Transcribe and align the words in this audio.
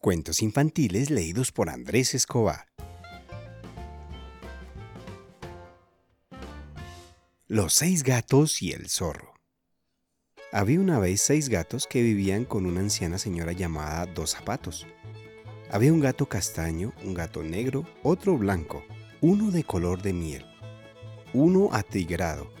Cuentos 0.00 0.42
infantiles 0.42 1.10
leídos 1.10 1.50
por 1.50 1.68
Andrés 1.68 2.14
Escobar. 2.14 2.68
Los 7.48 7.74
seis 7.74 8.04
gatos 8.04 8.62
y 8.62 8.70
el 8.70 8.88
zorro. 8.88 9.34
Había 10.52 10.78
una 10.78 11.00
vez 11.00 11.20
seis 11.20 11.48
gatos 11.48 11.88
que 11.88 12.00
vivían 12.00 12.44
con 12.44 12.64
una 12.64 12.78
anciana 12.78 13.18
señora 13.18 13.50
llamada 13.50 14.06
Dos 14.06 14.30
Zapatos. 14.30 14.86
Había 15.68 15.92
un 15.92 15.98
gato 15.98 16.28
castaño, 16.28 16.92
un 17.02 17.14
gato 17.14 17.42
negro, 17.42 17.84
otro 18.04 18.38
blanco, 18.38 18.84
uno 19.20 19.50
de 19.50 19.64
color 19.64 20.00
de 20.00 20.12
miel, 20.12 20.46
uno 21.34 21.70
atigrado 21.72 22.52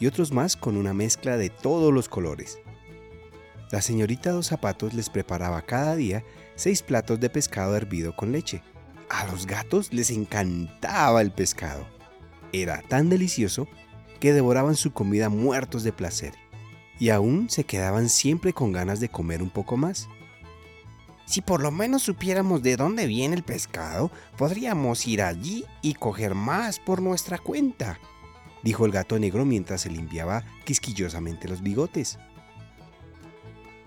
y 0.00 0.06
otros 0.06 0.32
más 0.32 0.56
con 0.56 0.78
una 0.78 0.94
mezcla 0.94 1.36
de 1.36 1.50
todos 1.50 1.92
los 1.92 2.08
colores. 2.08 2.58
La 3.70 3.82
señorita 3.82 4.32
Dos 4.32 4.46
Zapatos 4.46 4.94
les 4.94 5.10
preparaba 5.10 5.60
cada 5.62 5.94
día 5.94 6.24
seis 6.54 6.82
platos 6.82 7.20
de 7.20 7.28
pescado 7.28 7.76
hervido 7.76 8.16
con 8.16 8.32
leche. 8.32 8.62
A 9.10 9.26
los 9.26 9.46
gatos 9.46 9.92
les 9.92 10.10
encantaba 10.10 11.20
el 11.20 11.30
pescado. 11.30 11.86
Era 12.52 12.82
tan 12.82 13.10
delicioso 13.10 13.68
que 14.20 14.32
devoraban 14.32 14.74
su 14.74 14.92
comida 14.92 15.28
muertos 15.28 15.82
de 15.82 15.92
placer 15.92 16.32
y 16.98 17.10
aún 17.10 17.48
se 17.50 17.64
quedaban 17.64 18.08
siempre 18.08 18.52
con 18.52 18.72
ganas 18.72 19.00
de 19.00 19.08
comer 19.08 19.42
un 19.42 19.50
poco 19.50 19.76
más. 19.76 20.08
Si 21.26 21.42
por 21.42 21.60
lo 21.60 21.70
menos 21.70 22.02
supiéramos 22.02 22.62
de 22.62 22.76
dónde 22.76 23.06
viene 23.06 23.36
el 23.36 23.42
pescado, 23.42 24.10
podríamos 24.38 25.06
ir 25.06 25.20
allí 25.20 25.66
y 25.82 25.92
coger 25.92 26.34
más 26.34 26.78
por 26.80 27.02
nuestra 27.02 27.36
cuenta, 27.36 28.00
dijo 28.62 28.86
el 28.86 28.92
gato 28.92 29.18
negro 29.18 29.44
mientras 29.44 29.82
se 29.82 29.90
limpiaba 29.90 30.42
quisquillosamente 30.64 31.46
los 31.46 31.62
bigotes. 31.62 32.18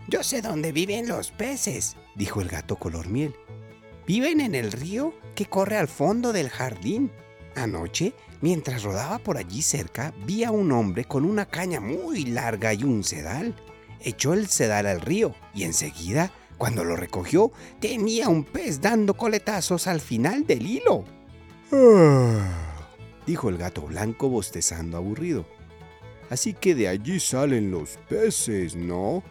Yo 0.07 0.23
sé 0.23 0.41
dónde 0.41 0.71
viven 0.71 1.07
los 1.07 1.31
peces, 1.31 1.95
dijo 2.15 2.41
el 2.41 2.49
gato 2.49 2.75
color 2.75 3.07
miel. 3.07 3.35
Viven 4.07 4.41
en 4.41 4.55
el 4.55 4.71
río 4.71 5.13
que 5.35 5.45
corre 5.45 5.77
al 5.77 5.87
fondo 5.87 6.33
del 6.33 6.49
jardín. 6.49 7.11
Anoche, 7.55 8.13
mientras 8.41 8.83
rodaba 8.83 9.19
por 9.19 9.37
allí 9.37 9.61
cerca, 9.61 10.13
vi 10.25 10.43
a 10.43 10.51
un 10.51 10.71
hombre 10.71 11.05
con 11.05 11.23
una 11.23 11.45
caña 11.45 11.79
muy 11.79 12.25
larga 12.25 12.73
y 12.73 12.83
un 12.83 13.03
sedal. 13.03 13.55
Echó 13.99 14.33
el 14.33 14.47
sedal 14.47 14.87
al 14.87 15.01
río 15.01 15.35
y 15.53 15.63
enseguida, 15.63 16.31
cuando 16.57 16.83
lo 16.83 16.95
recogió, 16.95 17.51
tenía 17.79 18.27
un 18.27 18.43
pez 18.43 18.81
dando 18.81 19.13
coletazos 19.13 19.87
al 19.87 20.01
final 20.01 20.45
del 20.45 20.65
hilo. 20.65 21.05
Ah, 21.71 22.87
dijo 23.27 23.49
el 23.49 23.57
gato 23.57 23.83
blanco 23.83 24.29
bostezando 24.29 24.97
aburrido. 24.97 25.45
Así 26.29 26.53
que 26.53 26.75
de 26.75 26.87
allí 26.87 27.19
salen 27.19 27.71
los 27.71 27.97
peces, 28.09 28.75
¿no? 28.75 29.23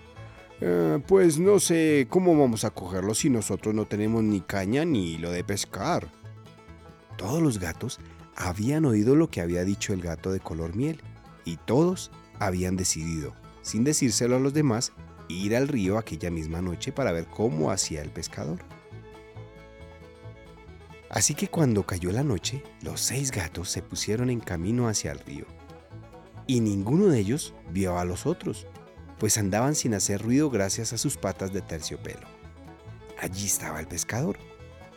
Eh, 0.60 0.98
pues 1.06 1.38
no 1.38 1.58
sé 1.58 2.06
cómo 2.10 2.38
vamos 2.38 2.64
a 2.64 2.70
cogerlo 2.70 3.14
si 3.14 3.30
nosotros 3.30 3.74
no 3.74 3.86
tenemos 3.86 4.22
ni 4.22 4.40
caña 4.40 4.84
ni 4.84 5.12
hilo 5.12 5.30
de 5.30 5.42
pescar. 5.42 6.08
Todos 7.16 7.40
los 7.42 7.58
gatos 7.58 7.98
habían 8.36 8.84
oído 8.84 9.16
lo 9.16 9.30
que 9.30 9.40
había 9.40 9.64
dicho 9.64 9.92
el 9.92 10.02
gato 10.02 10.32
de 10.32 10.40
color 10.40 10.76
miel 10.76 11.00
y 11.44 11.56
todos 11.56 12.10
habían 12.38 12.76
decidido, 12.76 13.34
sin 13.62 13.84
decírselo 13.84 14.36
a 14.36 14.40
los 14.40 14.52
demás, 14.52 14.92
ir 15.28 15.56
al 15.56 15.68
río 15.68 15.96
aquella 15.96 16.30
misma 16.30 16.60
noche 16.60 16.92
para 16.92 17.12
ver 17.12 17.26
cómo 17.26 17.70
hacía 17.70 18.02
el 18.02 18.10
pescador. 18.10 18.58
Así 21.08 21.34
que 21.34 21.48
cuando 21.48 21.84
cayó 21.84 22.12
la 22.12 22.22
noche, 22.22 22.62
los 22.82 23.00
seis 23.00 23.32
gatos 23.32 23.68
se 23.70 23.82
pusieron 23.82 24.30
en 24.30 24.40
camino 24.40 24.88
hacia 24.88 25.12
el 25.12 25.18
río. 25.18 25.46
Y 26.46 26.60
ninguno 26.60 27.06
de 27.06 27.18
ellos 27.18 27.54
vio 27.72 27.98
a 27.98 28.04
los 28.04 28.26
otros, 28.26 28.66
pues 29.20 29.36
andaban 29.36 29.74
sin 29.74 29.92
hacer 29.92 30.22
ruido 30.22 30.48
gracias 30.48 30.94
a 30.94 30.98
sus 30.98 31.18
patas 31.18 31.52
de 31.52 31.60
terciopelo. 31.60 32.26
Allí 33.20 33.44
estaba 33.44 33.78
el 33.78 33.86
pescador. 33.86 34.38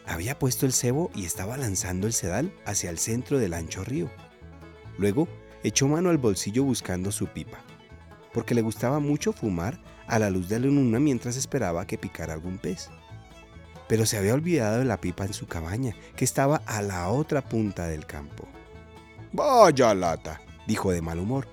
Había 0.07 0.39
puesto 0.39 0.65
el 0.65 0.71
cebo 0.71 1.11
y 1.13 1.25
estaba 1.25 1.57
lanzando 1.57 2.07
el 2.07 2.13
sedal 2.13 2.53
hacia 2.65 2.89
el 2.89 2.99
centro 2.99 3.37
del 3.37 3.53
ancho 3.53 3.83
río. 3.83 4.09
Luego 4.97 5.27
echó 5.61 5.89
mano 5.89 6.09
al 6.09 6.17
bolsillo 6.17 6.63
buscando 6.63 7.11
su 7.11 7.27
pipa, 7.27 7.59
porque 8.33 8.55
le 8.55 8.61
gustaba 8.61 8.99
mucho 8.99 9.33
fumar 9.33 9.77
a 10.07 10.19
la 10.19 10.29
luz 10.29 10.47
de 10.47 10.59
la 10.61 10.67
luna 10.67 10.99
mientras 10.99 11.35
esperaba 11.35 11.85
que 11.85 11.97
picara 11.97 12.33
algún 12.33 12.57
pez. 12.57 12.89
Pero 13.89 14.05
se 14.05 14.17
había 14.17 14.33
olvidado 14.33 14.79
de 14.79 14.85
la 14.85 15.01
pipa 15.01 15.25
en 15.25 15.33
su 15.33 15.47
cabaña, 15.47 15.97
que 16.15 16.23
estaba 16.23 16.61
a 16.65 16.81
la 16.81 17.09
otra 17.09 17.41
punta 17.41 17.87
del 17.87 18.05
campo. 18.05 18.47
Vaya 19.33 19.93
lata, 19.93 20.39
dijo 20.65 20.91
de 20.91 21.01
mal 21.01 21.19
humor. 21.19 21.47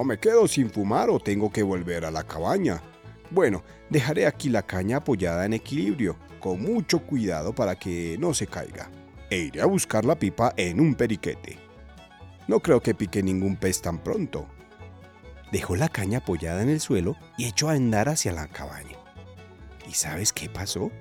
O 0.00 0.04
me 0.04 0.16
quedo 0.16 0.46
sin 0.46 0.70
fumar 0.70 1.10
o 1.10 1.18
tengo 1.18 1.50
que 1.50 1.64
volver 1.64 2.04
a 2.04 2.12
la 2.12 2.22
cabaña. 2.22 2.80
Bueno, 3.32 3.64
dejaré 3.90 4.28
aquí 4.28 4.48
la 4.48 4.62
caña 4.62 4.98
apoyada 4.98 5.44
en 5.44 5.54
equilibrio, 5.54 6.14
con 6.38 6.62
mucho 6.62 7.00
cuidado 7.00 7.52
para 7.52 7.74
que 7.74 8.16
no 8.16 8.32
se 8.32 8.46
caiga. 8.46 8.92
E 9.28 9.38
iré 9.38 9.60
a 9.60 9.66
buscar 9.66 10.04
la 10.04 10.16
pipa 10.16 10.54
en 10.56 10.78
un 10.78 10.94
periquete. 10.94 11.58
No 12.46 12.60
creo 12.60 12.80
que 12.80 12.94
pique 12.94 13.24
ningún 13.24 13.56
pez 13.56 13.82
tan 13.82 13.98
pronto. 13.98 14.46
Dejó 15.50 15.74
la 15.74 15.88
caña 15.88 16.18
apoyada 16.18 16.62
en 16.62 16.68
el 16.68 16.78
suelo 16.78 17.16
y 17.36 17.46
echó 17.46 17.68
a 17.68 17.72
andar 17.72 18.08
hacia 18.08 18.30
la 18.30 18.46
cabaña. 18.46 18.96
¿Y 19.88 19.94
sabes 19.94 20.32
qué 20.32 20.48
pasó? 20.48 20.92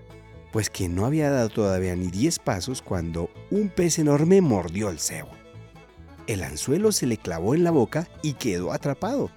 Pues 0.51 0.71
que 0.71 0.89
no 0.89 1.05
había 1.05 1.29
dado 1.29 1.49
todavía 1.49 1.95
ni 1.95 2.07
diez 2.07 2.39
pasos 2.39 2.81
cuando 2.81 3.29
un 3.51 3.69
pez 3.69 3.99
enorme 3.99 4.41
mordió 4.41 4.89
el 4.89 4.97
cebo 4.97 5.37
el 6.27 6.43
anzuelo 6.43 6.91
se 6.91 7.07
le 7.07 7.17
clavó 7.17 7.55
en 7.55 7.63
la 7.63 7.71
boca 7.71 8.07
y 8.21 8.33
quedó 8.33 8.73
atrapado. 8.73 9.31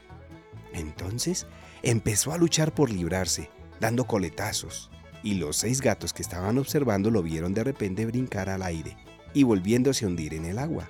Entonces 0.73 1.47
empezó 1.83 2.33
a 2.33 2.39
luchar 2.39 2.75
por 2.75 2.91
librarse, 2.91 3.51
dando 3.81 4.07
coletazos, 4.07 4.91
y 5.23 5.35
los 5.35 5.57
seis 5.57 5.81
gatos 5.81 6.13
que 6.13 6.23
estaban 6.23 6.59
observando 6.59 7.11
lo 7.11 7.23
vieron 7.23 7.55
de 7.55 7.65
repente 7.65 8.07
brincar 8.07 8.49
al 8.49 8.63
aire 8.63 8.97
y 9.33 9.45
volviéndose 9.45 10.05
a 10.05 10.09
hundir 10.09 10.35
en 10.35 10.45
el 10.45 10.59
agua. 10.59 10.89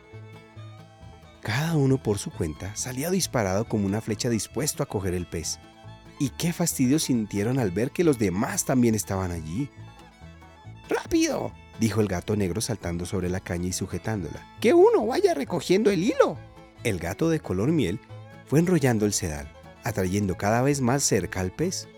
Cada 1.43 1.77
uno 1.77 2.03
por 2.03 2.19
su 2.19 2.31
cuenta 2.31 2.75
salía 2.77 3.11
disparado 3.11 3.67
como 3.67 3.87
una 3.87 4.01
flecha 4.01 4.29
dispuesto 4.29 4.83
a 4.83 4.87
coger 4.87 5.15
el 5.15 5.27
pez. 5.27 5.59
Y 6.19 6.29
qué 6.31 6.53
fastidio 6.53 6.99
sintieron 6.99 7.59
al 7.59 7.71
ver 7.71 7.93
que 7.93 8.05
los 8.05 8.19
demás 8.19 8.67
también 8.67 8.95
estaban 8.95 9.31
allí. 9.31 9.71
¡Rápido! 10.89 11.53
Dijo 11.81 12.03
el 12.03 12.09
gato 12.09 12.37
negro 12.37 12.61
saltando 12.61 13.07
sobre 13.07 13.31
la 13.31 13.41
caña 13.41 13.69
y 13.69 13.73
sujetándola. 13.73 14.47
Que 14.61 14.75
uno 14.75 15.07
vaya 15.07 15.35
recogiendo 15.35 15.91
el 15.91 16.05
hilo. 16.05 16.39
El 16.85 16.99
gato 16.99 17.31
de 17.31 17.41
color 17.41 17.73
miel 17.73 17.99
fue 18.47 18.59
enrollando 18.59 19.07
el 19.07 19.15
sedal, 19.15 19.51
atrayendo 19.83 20.37
cada 20.37 20.61
vez 20.63 20.83
más 20.83 21.03
cerca 21.03 21.41
al 21.41 21.51
pez. 21.51 21.89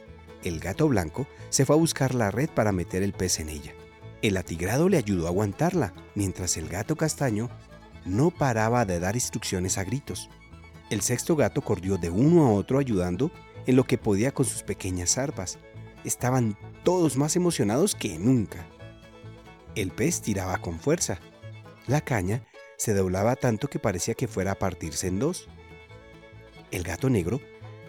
El 0.45 0.61
gato 0.61 0.89
blanco 0.89 1.27
se 1.51 1.67
fue 1.67 1.77
a 1.77 1.79
buscar 1.79 2.15
la 2.15 2.31
red 2.31 2.49
para 2.49 2.73
meter 2.73 3.03
el 3.03 3.13
pez 3.13 3.41
en 3.41 3.49
ella. 3.49 3.75
El 4.23 4.37
atigrado 4.37 4.89
le 4.89 4.99
ayudó 4.99 5.27
a 5.27 5.31
aguantarla, 5.31 5.93
mientras 6.15 6.57
el 6.57 6.69
gato 6.69 6.95
castaño 6.95 7.51
no 8.05 8.31
paraba 8.31 8.85
de 8.85 9.01
dar 9.01 9.17
instrucciones 9.17 9.79
a 9.79 9.85
gritos. 9.85 10.31
El 10.91 11.01
sexto 11.01 11.35
gato 11.35 11.61
corrió 11.61 11.97
de 11.97 12.11
uno 12.11 12.47
a 12.47 12.53
otro 12.53 12.79
ayudando 12.79 13.33
en 13.67 13.77
lo 13.77 13.85
que 13.85 13.99
podía 13.99 14.33
con 14.33 14.47
sus 14.47 14.63
pequeñas 14.63 15.19
arpas. 15.19 15.59
Estaban 16.05 16.57
todos 16.85 17.17
más 17.17 17.35
emocionados 17.35 17.95
que 17.95 18.19
nunca. 18.19 18.67
El 19.75 19.91
pez 19.91 20.21
tiraba 20.21 20.59
con 20.59 20.79
fuerza. 20.79 21.19
La 21.87 22.03
caña 22.03 22.45
se 22.77 22.93
doblaba 22.93 23.37
tanto 23.37 23.69
que 23.69 23.79
parecía 23.79 24.15
que 24.15 24.29
fuera 24.29 24.53
a 24.53 24.59
partirse 24.59 25.07
en 25.07 25.19
dos. 25.19 25.49
El 26.71 26.83
gato 26.83 27.09
negro 27.09 27.41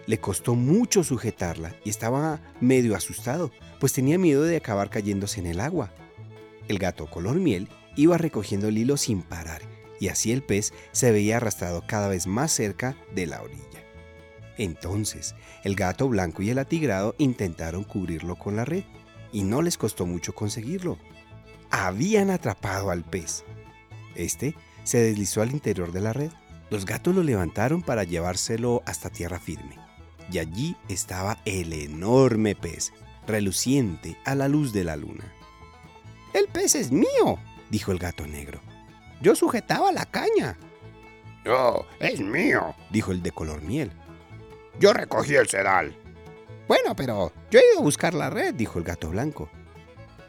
le 0.06 0.18
costó 0.18 0.54
mucho 0.54 1.04
sujetarla 1.04 1.74
y 1.84 1.90
estaba 1.90 2.40
medio 2.60 2.96
asustado, 2.96 3.50
pues 3.80 3.92
tenía 3.92 4.18
miedo 4.18 4.44
de 4.44 4.56
acabar 4.56 4.88
cayéndose 4.88 5.40
en 5.40 5.46
el 5.46 5.60
agua. 5.60 5.92
El 6.68 6.78
gato 6.78 7.10
color 7.10 7.36
miel 7.36 7.68
iba 7.96 8.16
recogiendo 8.16 8.68
el 8.68 8.78
hilo 8.78 8.96
sin 8.96 9.22
parar, 9.22 9.60
y 10.00 10.08
así 10.08 10.32
el 10.32 10.42
pez 10.42 10.72
se 10.92 11.12
veía 11.12 11.36
arrastrado 11.36 11.84
cada 11.86 12.08
vez 12.08 12.26
más 12.26 12.50
cerca 12.50 12.96
de 13.14 13.26
la 13.26 13.42
orilla. 13.42 13.60
Entonces, 14.56 15.34
el 15.64 15.74
gato 15.74 16.08
blanco 16.08 16.42
y 16.42 16.50
el 16.50 16.58
atigrado 16.58 17.14
intentaron 17.18 17.84
cubrirlo 17.84 18.36
con 18.36 18.56
la 18.56 18.64
red, 18.64 18.84
y 19.32 19.42
no 19.42 19.60
les 19.60 19.76
costó 19.76 20.06
mucho 20.06 20.34
conseguirlo 20.34 20.98
habían 21.74 22.30
atrapado 22.30 22.90
al 22.90 23.04
pez. 23.04 23.44
Este 24.14 24.54
se 24.84 24.98
deslizó 24.98 25.42
al 25.42 25.52
interior 25.52 25.92
de 25.92 26.00
la 26.00 26.12
red. 26.12 26.30
Los 26.70 26.84
gatos 26.84 27.14
lo 27.14 27.22
levantaron 27.22 27.82
para 27.82 28.04
llevárselo 28.04 28.82
hasta 28.86 29.10
tierra 29.10 29.38
firme. 29.38 29.78
Y 30.30 30.38
allí 30.38 30.76
estaba 30.88 31.38
el 31.44 31.72
enorme 31.72 32.54
pez, 32.54 32.92
reluciente 33.26 34.16
a 34.24 34.34
la 34.34 34.48
luz 34.48 34.72
de 34.72 34.84
la 34.84 34.96
luna. 34.96 35.32
El 36.32 36.48
pez 36.48 36.74
es 36.74 36.90
mío, 36.90 37.38
dijo 37.70 37.92
el 37.92 37.98
gato 37.98 38.26
negro. 38.26 38.60
Yo 39.20 39.34
sujetaba 39.34 39.92
la 39.92 40.06
caña. 40.06 40.56
Oh, 41.46 41.84
es 42.00 42.20
mío, 42.20 42.74
dijo 42.90 43.12
el 43.12 43.22
de 43.22 43.32
color 43.32 43.62
miel. 43.62 43.92
Yo 44.80 44.92
recogí 44.92 45.34
el 45.34 45.48
sedal. 45.48 45.96
Bueno, 46.66 46.96
pero 46.96 47.32
yo 47.50 47.60
he 47.60 47.72
ido 47.72 47.80
a 47.80 47.82
buscar 47.82 48.14
la 48.14 48.30
red, 48.30 48.54
dijo 48.54 48.78
el 48.78 48.84
gato 48.84 49.10
blanco. 49.10 49.50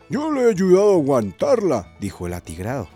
Yo 0.10 0.32
le 0.32 0.44
he 0.44 0.50
ayudado 0.50 0.92
a 0.92 0.96
aguantarla, 0.96 1.96
dijo 2.00 2.28
el 2.28 2.34
atigrado. 2.34 2.88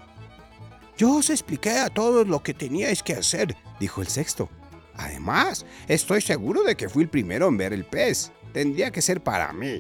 Yo 0.98 1.16
os 1.16 1.30
expliqué 1.30 1.72
a 1.72 1.90
todos 1.90 2.28
lo 2.28 2.44
que 2.44 2.54
teníais 2.54 3.02
que 3.02 3.14
hacer, 3.14 3.56
dijo 3.80 4.02
el 4.02 4.08
sexto. 4.08 4.50
Además, 4.96 5.66
estoy 5.88 6.22
seguro 6.22 6.64
de 6.64 6.76
que 6.76 6.90
fui 6.90 7.04
el 7.04 7.10
primero 7.10 7.48
en 7.48 7.58
ver 7.58 7.74
el 7.74 7.86
pez. 7.86 8.32
Tendría 8.54 8.92
que 8.92 9.02
ser 9.02 9.22
para 9.22 9.54
mí. 9.54 9.80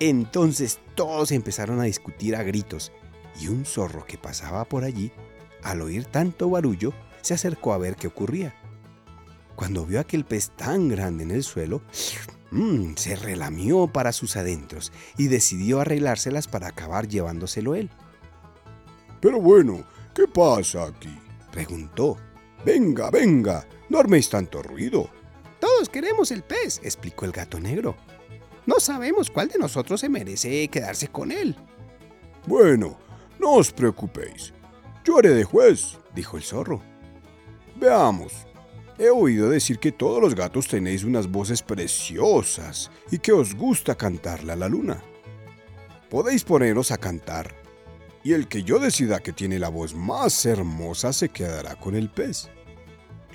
Entonces 0.00 0.80
todos 0.94 1.30
empezaron 1.30 1.80
a 1.80 1.84
discutir 1.84 2.34
a 2.34 2.42
gritos 2.42 2.90
y 3.40 3.48
un 3.48 3.64
zorro 3.64 4.04
que 4.04 4.18
pasaba 4.18 4.64
por 4.64 4.84
allí, 4.84 5.12
al 5.62 5.80
oír 5.80 6.04
tanto 6.06 6.50
barullo, 6.50 6.92
se 7.20 7.34
acercó 7.34 7.72
a 7.72 7.78
ver 7.78 7.96
qué 7.96 8.08
ocurría. 8.08 8.54
Cuando 9.54 9.86
vio 9.86 10.00
aquel 10.00 10.24
pez 10.24 10.50
tan 10.50 10.88
grande 10.88 11.22
en 11.24 11.30
el 11.30 11.44
suelo, 11.44 11.82
mmm, 12.52 12.94
se 12.94 13.16
relamió 13.16 13.88
para 13.88 14.12
sus 14.12 14.36
adentros 14.36 14.92
y 15.18 15.26
decidió 15.26 15.80
arreglárselas 15.80 16.46
para 16.46 16.68
acabar 16.68 17.08
llevándoselo 17.08 17.74
él. 17.74 17.90
Pero 19.20 19.40
bueno, 19.40 19.84
¿qué 20.14 20.28
pasa 20.28 20.84
aquí? 20.84 21.18
Preguntó. 21.50 22.16
Venga, 22.64 23.10
venga, 23.10 23.66
no 23.88 23.98
arméis 23.98 24.28
tanto 24.28 24.62
ruido. 24.62 25.10
Todos 25.58 25.88
queremos 25.88 26.30
el 26.30 26.42
pez, 26.42 26.80
explicó 26.82 27.24
el 27.24 27.32
gato 27.32 27.58
negro. 27.58 27.96
No 28.66 28.78
sabemos 28.78 29.30
cuál 29.30 29.48
de 29.48 29.58
nosotros 29.58 30.00
se 30.00 30.08
merece 30.08 30.68
quedarse 30.68 31.08
con 31.08 31.32
él. 31.32 31.56
Bueno, 32.46 32.98
no 33.38 33.54
os 33.54 33.72
preocupéis. 33.72 34.52
Yo 35.04 35.18
haré 35.18 35.30
de 35.30 35.44
juez, 35.44 35.98
dijo 36.14 36.36
el 36.36 36.44
zorro. 36.44 36.80
Veamos. 37.76 38.46
He 39.02 39.10
oído 39.10 39.50
decir 39.50 39.80
que 39.80 39.90
todos 39.90 40.22
los 40.22 40.36
gatos 40.36 40.68
tenéis 40.68 41.02
unas 41.02 41.28
voces 41.28 41.60
preciosas 41.60 42.88
y 43.10 43.18
que 43.18 43.32
os 43.32 43.56
gusta 43.56 43.96
cantarle 43.96 44.52
a 44.52 44.56
la 44.56 44.68
luna. 44.68 45.02
Podéis 46.08 46.44
poneros 46.44 46.92
a 46.92 46.98
cantar, 46.98 47.52
y 48.22 48.32
el 48.32 48.46
que 48.46 48.62
yo 48.62 48.78
decida 48.78 49.18
que 49.18 49.32
tiene 49.32 49.58
la 49.58 49.70
voz 49.70 49.92
más 49.96 50.46
hermosa 50.46 51.12
se 51.12 51.30
quedará 51.30 51.74
con 51.74 51.96
el 51.96 52.10
pez. 52.10 52.48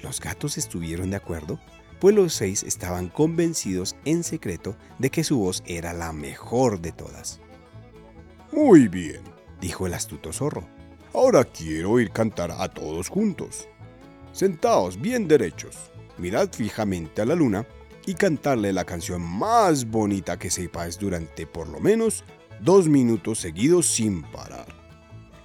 Los 0.02 0.22
gatos 0.22 0.58
estuvieron 0.58 1.10
de 1.10 1.18
acuerdo, 1.18 1.60
pues 2.00 2.16
los 2.16 2.32
seis 2.32 2.64
estaban 2.64 3.10
convencidos 3.10 3.98
en 4.06 4.24
secreto 4.24 4.78
de 5.00 5.10
que 5.10 5.26
su 5.26 5.38
voz 5.38 5.64
era 5.66 5.92
la 5.92 6.14
mejor 6.14 6.80
de 6.80 6.94
todas. 6.94 7.42
Muy 8.54 8.88
bien, 8.88 9.20
dijo 9.60 9.86
el 9.86 9.96
astuto 9.96 10.32
zorro. 10.32 10.66
Ahora 11.14 11.44
quiero 11.44 11.92
oír 11.92 12.12
cantar 12.12 12.52
a 12.52 12.70
todos 12.70 13.10
juntos. 13.10 13.68
Sentaos 14.38 15.02
bien 15.02 15.28
derechos, 15.28 15.76
mirad 16.20 16.50
fijamente 16.52 17.24
a 17.24 17.26
la 17.26 17.34
luna 17.34 17.66
y 18.06 18.14
cantarle 18.14 18.72
la 18.72 18.86
canción 18.86 19.20
más 19.20 19.90
bonita 19.90 20.38
que 20.38 20.52
sepáis 20.52 21.00
durante 21.00 21.48
por 21.48 21.68
lo 21.68 21.80
menos 21.80 22.24
dos 22.62 22.88
minutos 22.88 23.40
seguidos 23.40 23.88
sin 23.88 24.22
parar. 24.22 24.68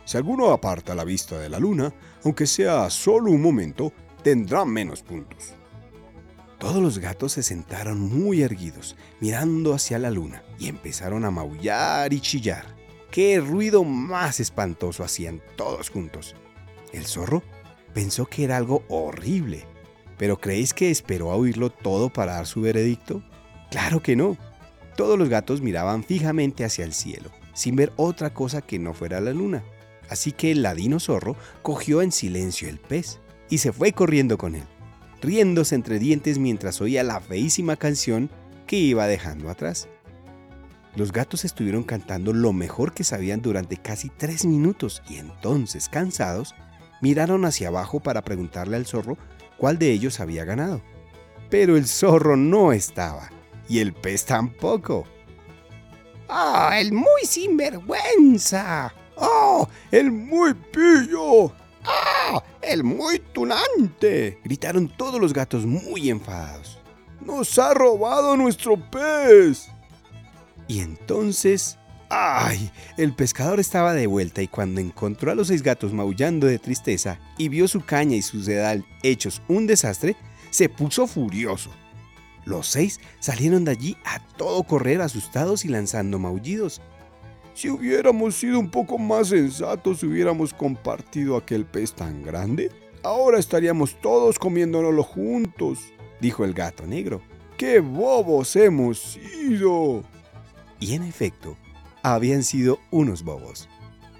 Si 0.05 0.19
alguno 0.19 0.51
aparta 0.51 0.95
la 0.95 1.05
vista 1.05 1.39
de 1.39 1.49
la 1.49 1.59
luna, 1.59 1.91
aunque 2.23 2.47
sea 2.47 2.91
solo 2.91 3.31
un 3.31 3.41
momento, 3.41 3.95
tendrá 4.23 4.67
menos 4.67 5.01
puntos. 5.01 5.55
Todos 6.59 6.83
los 6.83 6.99
gatos 6.99 7.33
se 7.33 7.43
sentaron 7.43 7.99
muy 7.99 8.43
erguidos, 8.43 8.95
mirando 9.21 9.73
hacia 9.73 9.99
la 9.99 10.11
luna, 10.11 10.43
y 10.59 10.69
empezaron 10.69 11.25
a 11.25 11.31
maullar 11.31 12.13
y 12.13 12.21
chillar. 12.21 12.77
¡Qué 13.11 13.41
ruido 13.41 13.85
más 13.85 14.39
espantoso 14.39 15.03
hacían 15.03 15.41
todos 15.57 15.89
juntos! 15.89 16.35
El 16.93 17.07
zorro 17.07 17.43
pensó 17.93 18.27
que 18.27 18.45
era 18.45 18.57
algo 18.57 18.85
horrible. 18.89 19.67
¿Pero 20.19 20.39
creéis 20.39 20.75
que 20.75 20.91
esperó 20.91 21.33
a 21.33 21.37
oírlo 21.37 21.71
todo 21.71 22.11
para 22.11 22.35
dar 22.35 22.47
su 22.47 22.61
veredicto? 22.61 23.23
Claro 23.71 24.03
que 24.03 24.17
no. 24.17 24.37
Todos 24.97 25.19
los 25.19 25.29
gatos 25.29 25.63
miraban 25.63 26.05
fijamente 26.05 26.65
hacia 26.65 26.85
el 26.85 26.93
cielo, 26.93 27.31
sin 27.55 27.77
ver 27.77 27.93
otra 27.97 28.35
cosa 28.35 28.61
que 28.61 28.79
no 28.79 28.95
fuera 28.95 29.21
la 29.21 29.33
luna. 29.33 29.65
Así 30.09 30.33
que 30.33 30.51
el 30.51 30.63
ladino 30.63 31.01
zorro 31.01 31.37
cogió 31.63 32.03
en 32.03 32.13
silencio 32.13 32.69
el 32.69 32.79
pez 32.79 33.21
y 33.49 33.59
se 33.59 33.73
fue 33.73 33.93
corriendo 33.93 34.37
con 34.37 34.55
él, 34.55 34.65
riéndose 35.23 35.75
entre 35.75 35.99
dientes 35.99 36.39
mientras 36.39 36.81
oía 36.81 37.03
la 37.03 37.21
feísima 37.21 37.77
canción 37.77 38.31
que 38.67 38.77
iba 38.77 39.07
dejando 39.07 39.49
atrás. 39.49 39.89
Los 40.95 41.13
gatos 41.13 41.47
estuvieron 41.47 41.83
cantando 41.85 42.35
lo 42.35 42.53
mejor 42.53 42.93
que 42.93 43.05
sabían 43.05 43.41
durante 43.41 43.79
casi 43.79 44.11
tres 44.11 44.45
minutos 44.45 45.03
y 45.09 45.17
entonces, 45.17 45.89
cansados, 45.89 46.55
miraron 47.03 47.45
hacia 47.45 47.69
abajo 47.69 48.01
para 48.01 48.23
preguntarle 48.23 48.77
al 48.77 48.87
zorro 48.87 49.19
cuál 49.59 49.79
de 49.79 49.91
ellos 49.91 50.21
había 50.21 50.47
ganado. 50.47 50.81
Pero 51.51 51.77
el 51.77 51.87
zorro 51.87 52.37
no 52.37 52.73
estaba 52.73 53.29
y 53.69 53.81
el 53.81 53.93
pez 53.93 54.25
tampoco. 54.25 55.05
¡Ah, 56.29 56.71
¡Oh, 56.71 56.73
el 56.73 56.93
muy 56.93 57.25
sinvergüenza! 57.27 58.95
¡Ah, 59.19 59.69
el 59.91 60.11
muy 60.11 60.55
pillo! 60.55 61.53
¡Ah, 61.85 62.43
el 62.63 62.85
muy 62.85 63.19
tunante! 63.19 64.39
Gritaron 64.43 64.89
todos 64.97 65.21
los 65.21 65.35
gatos 65.35 65.67
muy 65.67 66.09
enfadados. 66.09 66.79
¡Nos 67.21 67.59
ha 67.59 67.75
robado 67.75 68.37
nuestro 68.37 68.77
pez! 68.91 69.69
Y 70.69 70.81
entonces 70.81 71.79
¡Ay! 72.15 72.71
El 72.99 73.15
pescador 73.15 73.59
estaba 73.59 73.95
de 73.95 74.07
vuelta 74.07 74.43
y 74.43 74.47
cuando 74.47 74.83
encontró 74.83 75.33
a 75.33 75.35
los 75.35 75.49
seis 75.49 75.63
gatos 75.63 75.95
maullando 75.95 76.47
de 76.47 76.59
tristeza 76.59 77.19
y 77.39 77.49
vio 77.49 77.67
su 77.69 77.81
caña 77.81 78.17
y 78.17 78.21
su 78.21 78.43
sedal 78.43 78.85
hechos 79.03 79.41
un 79.49 79.67
desastre, 79.67 80.15
se 80.51 80.69
puso 80.69 81.07
furioso. 81.07 81.71
Los 82.45 82.67
seis 82.67 83.01
salieron 83.19 83.65
de 83.65 83.71
allí 83.71 83.97
a 84.05 84.19
todo 84.37 84.63
correr 84.65 85.01
asustados 85.01 85.65
y 85.65 85.69
lanzando 85.69 86.19
maullidos. 86.19 86.83
Si 87.55 87.71
hubiéramos 87.71 88.35
sido 88.35 88.59
un 88.59 88.71
poco 88.71 88.99
más 88.99 89.29
sensatos 89.29 90.03
hubiéramos 90.03 90.53
compartido 90.53 91.39
aquel 91.39 91.65
pez 91.65 91.95
tan 91.95 92.23
grande, 92.23 92.71
ahora 93.03 93.39
estaríamos 93.39 93.99
todos 94.03 94.39
comiéndonoslo 94.39 95.03
juntos, 95.03 95.79
dijo 96.21 96.45
el 96.45 96.53
gato 96.53 96.87
negro. 96.87 97.23
¡Qué 97.57 97.81
bobos 97.81 98.55
hemos 98.55 98.99
sido! 98.99 100.05
Y 100.79 100.95
en 100.95 101.05
efecto, 101.05 101.57
habían 102.03 102.43
sido 102.43 102.79
unos 102.91 103.23
bobos. 103.23 103.69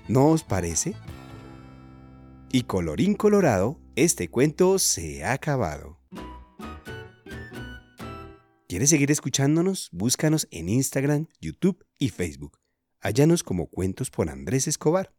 ¿No 0.09 0.29
os 0.29 0.43
parece? 0.45 0.95
Y 2.51 2.65
colorín 2.65 3.15
colorado, 3.15 3.81
este 3.97 4.29
cuento 4.29 4.79
se 4.79 5.25
ha 5.25 5.33
acabado. 5.33 5.99
¿Quieres 8.69 8.91
seguir 8.91 9.11
escuchándonos? 9.11 9.91
Búscanos 9.93 10.49
en 10.51 10.69
Instagram, 10.69 11.27
YouTube 11.41 11.85
y 11.99 12.09
Facebook. 12.09 12.59
Hállanos 13.01 13.43
como 13.43 13.67
Cuentos 13.67 14.11
por 14.11 14.31
Andrés 14.31 14.67
Escobar. 14.67 15.13